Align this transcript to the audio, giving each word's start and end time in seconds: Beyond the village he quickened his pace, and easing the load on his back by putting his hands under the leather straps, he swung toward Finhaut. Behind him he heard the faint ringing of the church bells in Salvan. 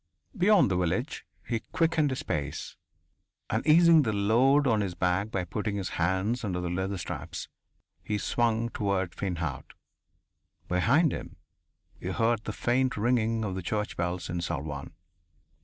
Beyond 0.35 0.71
the 0.71 0.77
village 0.77 1.27
he 1.45 1.59
quickened 1.59 2.09
his 2.09 2.23
pace, 2.23 2.75
and 3.51 3.63
easing 3.67 4.01
the 4.01 4.11
load 4.11 4.65
on 4.65 4.81
his 4.81 4.95
back 4.95 5.29
by 5.29 5.43
putting 5.45 5.75
his 5.75 5.89
hands 5.89 6.43
under 6.43 6.59
the 6.59 6.71
leather 6.71 6.97
straps, 6.97 7.49
he 8.03 8.17
swung 8.17 8.69
toward 8.69 9.13
Finhaut. 9.13 9.73
Behind 10.67 11.11
him 11.13 11.35
he 11.99 12.07
heard 12.07 12.45
the 12.45 12.51
faint 12.51 12.97
ringing 12.97 13.45
of 13.45 13.53
the 13.53 13.61
church 13.61 13.95
bells 13.95 14.27
in 14.27 14.41
Salvan. 14.41 14.93